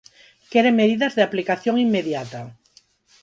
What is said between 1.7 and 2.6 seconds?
inmediata.